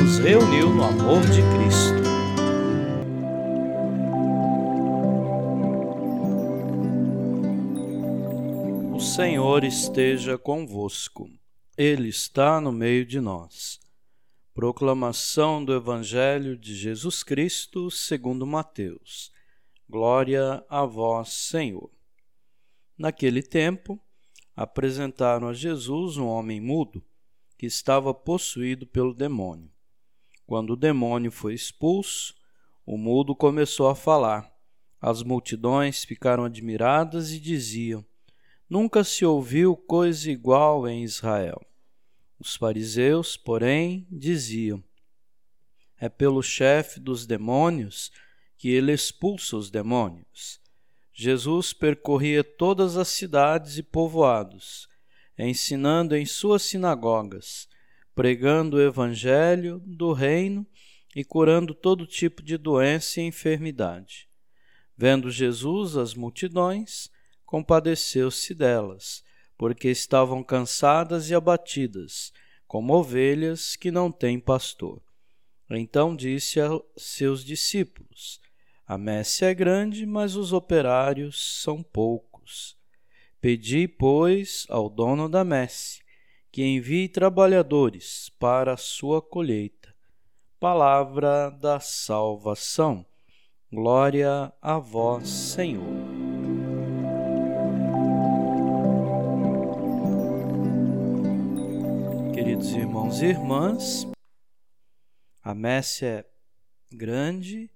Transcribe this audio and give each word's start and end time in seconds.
nos 0.00 0.18
reuniu 0.18 0.70
no 0.70 0.84
amor 0.84 1.22
de 1.22 1.42
Cristo. 1.42 2.08
O 8.94 9.00
Senhor 9.00 9.64
esteja 9.64 10.38
convosco, 10.38 11.28
Ele 11.76 12.08
está 12.08 12.60
no 12.60 12.70
meio 12.70 13.04
de 13.04 13.20
nós. 13.20 13.80
Proclamação 14.54 15.64
do 15.64 15.74
Evangelho 15.74 16.56
de 16.56 16.76
Jesus 16.76 17.24
Cristo 17.24 17.90
segundo 17.90 18.46
Mateus. 18.46 19.32
Glória 19.88 20.64
a 20.68 20.84
vós, 20.84 21.30
Senhor. 21.30 21.90
Naquele 22.96 23.42
tempo, 23.42 24.00
apresentaram 24.54 25.48
a 25.48 25.52
Jesus 25.52 26.16
um 26.16 26.26
homem 26.26 26.60
mudo 26.60 27.04
que 27.56 27.66
estava 27.66 28.14
possuído 28.14 28.86
pelo 28.86 29.12
demônio. 29.12 29.70
Quando 30.48 30.70
o 30.70 30.76
demônio 30.76 31.30
foi 31.30 31.52
expulso, 31.52 32.34
o 32.86 32.96
mudo 32.96 33.36
começou 33.36 33.86
a 33.86 33.94
falar. 33.94 34.50
As 34.98 35.22
multidões 35.22 36.04
ficaram 36.04 36.46
admiradas 36.46 37.32
e 37.32 37.38
diziam: 37.38 38.02
Nunca 38.66 39.04
se 39.04 39.26
ouviu 39.26 39.76
coisa 39.76 40.30
igual 40.30 40.88
em 40.88 41.04
Israel. 41.04 41.60
Os 42.40 42.56
fariseus, 42.56 43.36
porém, 43.36 44.06
diziam: 44.10 44.82
É 45.98 46.08
pelo 46.08 46.42
chefe 46.42 46.98
dos 46.98 47.26
demônios 47.26 48.10
que 48.56 48.70
ele 48.70 48.90
expulsa 48.90 49.54
os 49.54 49.70
demônios. 49.70 50.62
Jesus 51.12 51.74
percorria 51.74 52.42
todas 52.42 52.96
as 52.96 53.08
cidades 53.08 53.76
e 53.76 53.82
povoados, 53.82 54.88
ensinando 55.38 56.16
em 56.16 56.24
suas 56.24 56.62
sinagogas 56.62 57.68
pregando 58.18 58.78
o 58.78 58.80
evangelho 58.80 59.80
do 59.86 60.12
reino 60.12 60.66
e 61.14 61.22
curando 61.22 61.72
todo 61.72 62.04
tipo 62.04 62.42
de 62.42 62.58
doença 62.58 63.20
e 63.20 63.24
enfermidade. 63.24 64.28
Vendo 64.96 65.30
Jesus 65.30 65.96
as 65.96 66.14
multidões, 66.14 67.08
compadeceu-se 67.46 68.56
delas, 68.56 69.22
porque 69.56 69.88
estavam 69.88 70.42
cansadas 70.42 71.30
e 71.30 71.34
abatidas, 71.36 72.32
como 72.66 72.92
ovelhas 72.92 73.76
que 73.76 73.92
não 73.92 74.10
têm 74.10 74.40
pastor. 74.40 75.00
Então 75.70 76.16
disse 76.16 76.60
a 76.60 76.70
seus 76.96 77.44
discípulos: 77.44 78.40
A 78.84 78.98
messe 78.98 79.44
é 79.44 79.54
grande, 79.54 80.04
mas 80.04 80.34
os 80.34 80.52
operários 80.52 81.62
são 81.62 81.84
poucos. 81.84 82.76
Pedi, 83.40 83.86
pois, 83.86 84.66
ao 84.68 84.90
dono 84.90 85.28
da 85.28 85.44
messe 85.44 86.07
que 86.58 86.64
envie 86.64 87.08
trabalhadores 87.08 88.30
para 88.30 88.72
a 88.72 88.76
sua 88.76 89.22
colheita. 89.22 89.94
Palavra 90.58 91.50
da 91.50 91.78
salvação. 91.78 93.06
Glória 93.72 94.52
a 94.60 94.76
vós, 94.76 95.28
Senhor. 95.28 95.86
Queridos 102.34 102.72
irmãos 102.72 103.22
e 103.22 103.26
irmãs, 103.26 104.04
a 105.40 105.54
messe 105.54 106.06
é 106.06 106.28
grande, 106.90 107.70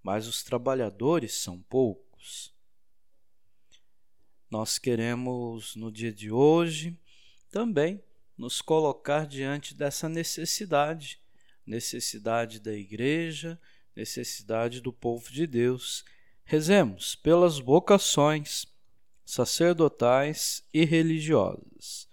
mas 0.00 0.28
os 0.28 0.44
trabalhadores 0.44 1.34
são 1.34 1.60
poucos. 1.62 2.54
Nós 4.48 4.78
queremos, 4.78 5.74
no 5.74 5.90
dia 5.90 6.12
de 6.12 6.30
hoje, 6.30 6.96
também 7.50 8.00
nos 8.38 8.62
colocar 8.62 9.26
diante 9.26 9.74
dessa 9.74 10.08
necessidade, 10.08 11.20
necessidade 11.66 12.60
da 12.60 12.72
igreja, 12.72 13.60
necessidade 13.96 14.80
do 14.80 14.92
povo 14.92 15.30
de 15.32 15.44
Deus. 15.44 16.04
Rezemos 16.44 17.16
pelas 17.16 17.58
vocações 17.58 18.64
sacerdotais 19.24 20.62
e 20.72 20.84
religiosas. 20.84 22.08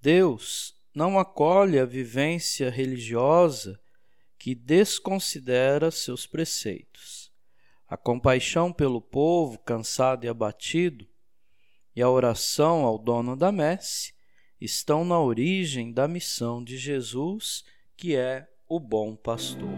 Deus 0.00 0.74
não 0.92 1.18
acolhe 1.18 1.78
a 1.78 1.84
vivência 1.84 2.68
religiosa 2.68 3.80
que 4.36 4.56
desconsidera 4.56 5.92
seus 5.92 6.26
preceitos. 6.26 7.30
A 7.86 7.96
compaixão 7.96 8.72
pelo 8.72 9.00
povo 9.00 9.58
cansado 9.60 10.24
e 10.24 10.28
abatido 10.28 11.06
e 11.94 12.02
a 12.02 12.10
oração 12.10 12.84
ao 12.84 12.98
dono 12.98 13.36
da 13.36 13.52
messe 13.52 14.12
estão 14.64 15.04
na 15.04 15.20
origem 15.20 15.92
da 15.92 16.06
missão 16.06 16.62
de 16.62 16.76
Jesus, 16.76 17.64
que 17.96 18.14
é 18.14 18.46
o 18.68 18.78
bom 18.78 19.16
pastor. 19.16 19.68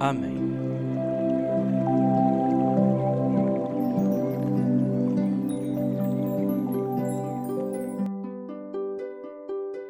Amém. 0.00 0.36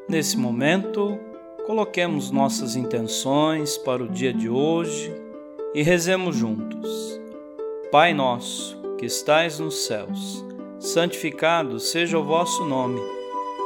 Nesse 0.08 0.36
momento, 0.36 1.18
coloquemos 1.66 2.30
nossas 2.30 2.76
intenções 2.76 3.76
para 3.78 4.02
o 4.02 4.08
dia 4.08 4.32
de 4.32 4.48
hoje 4.48 5.14
e 5.74 5.82
rezemos 5.82 6.36
juntos. 6.36 7.20
Pai 7.90 8.12
nosso, 8.12 8.78
que 8.98 9.06
estais 9.06 9.58
nos 9.58 9.86
céus, 9.86 10.44
santificado 10.78 11.78
seja 11.78 12.18
o 12.18 12.24
vosso 12.24 12.64
nome. 12.64 13.17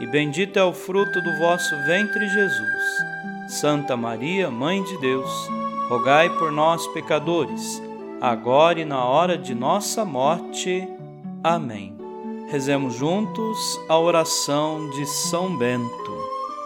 e 0.00 0.06
bendito 0.06 0.58
é 0.58 0.64
o 0.64 0.72
fruto 0.72 1.20
do 1.20 1.36
vosso 1.38 1.74
ventre, 1.84 2.28
Jesus. 2.28 2.68
Santa 3.48 3.96
Maria, 3.96 4.50
Mãe 4.50 4.82
de 4.82 4.96
Deus, 4.98 5.30
rogai 5.88 6.30
por 6.30 6.52
nós, 6.52 6.86
pecadores, 6.88 7.82
agora 8.20 8.80
e 8.80 8.84
na 8.84 9.04
hora 9.04 9.36
de 9.36 9.54
nossa 9.54 10.04
morte. 10.04 10.86
Amém. 11.42 11.96
Rezemos 12.48 12.94
juntos 12.94 13.58
a 13.88 13.98
oração 13.98 14.88
de 14.90 15.04
São 15.06 15.56
Bento. 15.56 16.16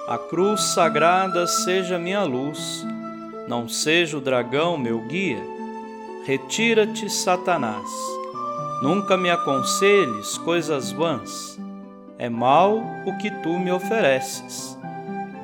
A 0.09 0.19
cruz 0.19 0.61
sagrada 0.75 1.47
seja 1.47 1.99
minha 1.99 2.25
luz, 2.25 2.85
não 3.49 3.69
seja 3.69 4.19
o 4.19 4.21
dragão 4.21 4.77
meu 4.77 5.01
guia. 5.01 5.43
Retira-te, 6.27 7.09
Satanás. 7.09 7.89
Nunca 8.83 9.17
me 9.17 9.31
aconselhes 9.31 10.37
coisas 10.39 10.93
vãs 10.93 11.59
é 12.23 12.29
mal 12.29 12.81
o 13.05 13.19
que 13.19 13.29
tu 13.43 13.59
me 13.59 13.73
ofereces. 13.73 14.79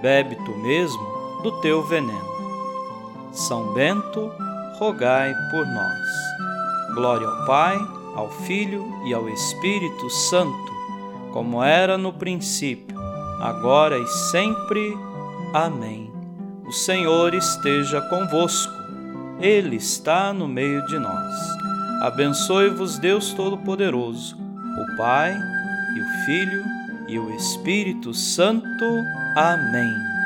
Bebe 0.01 0.37
tu 0.37 0.57
mesmo 0.59 1.03
do 1.43 1.51
teu 1.61 1.83
veneno. 1.83 2.39
São 3.33 3.75
Bento, 3.75 4.31
rogai 4.79 5.35
por 5.51 5.67
nós. 5.67 6.95
Glória 6.95 7.27
ao 7.27 7.47
Pai, 7.47 7.77
ao 8.15 8.31
Filho 8.31 8.87
e 9.05 9.13
ao 9.13 9.29
Espírito 9.29 10.09
Santo, 10.09 10.73
como 11.33 11.65
era 11.65 11.99
no 11.99 12.13
princípio, 12.13 12.97
agora 13.41 13.99
e 13.99 14.07
sempre. 14.31 14.97
Amém. 15.53 16.13
O 16.65 16.71
Senhor 16.71 17.35
esteja 17.35 18.01
convosco. 18.03 18.73
Ele 19.41 19.75
está 19.75 20.33
no 20.33 20.47
meio 20.47 20.87
de 20.87 20.97
nós. 20.97 21.35
Abençoe-vos 22.03 23.01
Deus 23.01 23.33
Todo-Poderoso, 23.33 24.37
o 24.37 24.97
Pai, 24.97 25.35
e 25.95 26.01
o 26.01 26.05
Filho 26.25 26.65
e 27.09 27.19
o 27.19 27.35
Espírito 27.35 28.13
Santo. 28.13 29.05
Amém. 29.35 30.18